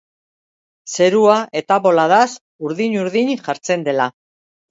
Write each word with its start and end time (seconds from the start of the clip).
Zerua 0.95 1.35
ere 1.59 1.77
boladaz 1.87 2.25
urdin-urdin 2.69 3.35
jartzen 3.49 3.85
dela. 3.91 4.09